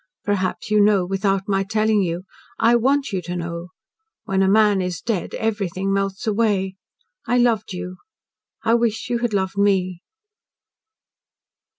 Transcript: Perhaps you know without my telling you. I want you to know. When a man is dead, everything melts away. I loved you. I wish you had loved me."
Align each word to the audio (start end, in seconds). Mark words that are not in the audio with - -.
Perhaps 0.23 0.71
you 0.71 0.81
know 0.81 1.05
without 1.05 1.47
my 1.47 1.63
telling 1.63 2.01
you. 2.01 2.23
I 2.57 2.75
want 2.75 3.11
you 3.13 3.21
to 3.21 3.35
know. 3.35 3.67
When 4.23 4.41
a 4.41 4.47
man 4.49 4.81
is 4.81 4.99
dead, 4.99 5.35
everything 5.35 5.93
melts 5.93 6.25
away. 6.25 6.73
I 7.27 7.37
loved 7.37 7.71
you. 7.71 7.97
I 8.63 8.73
wish 8.73 9.11
you 9.11 9.19
had 9.19 9.31
loved 9.31 9.59
me." 9.59 10.01